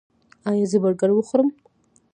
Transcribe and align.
ایا 0.49 0.65
زه 0.71 0.77
برګر 0.83 1.09
وخورم؟ 1.13 1.49